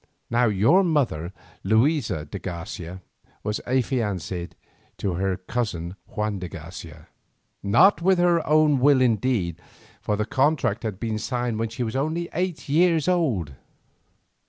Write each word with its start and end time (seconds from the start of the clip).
Now 0.31 0.45
your 0.47 0.83
mother, 0.83 1.31
Luisa 1.63 2.25
de 2.25 2.39
Garcia, 2.39 3.03
was 3.43 3.59
affianced 3.67 4.55
to 4.97 5.13
her 5.13 5.37
cousin 5.37 5.95
Juan 6.07 6.39
de 6.39 6.49
Garcia, 6.49 7.09
not 7.61 8.01
with 8.01 8.17
her 8.17 8.43
own 8.47 8.79
will 8.79 8.99
indeed, 8.99 9.61
for 10.01 10.15
the 10.15 10.25
contract 10.25 10.81
had 10.81 10.99
been 10.99 11.19
signed 11.19 11.59
when 11.59 11.69
she 11.69 11.83
was 11.83 11.95
only 11.95 12.29
eight 12.33 12.67
years 12.67 13.07
old. 13.07 13.53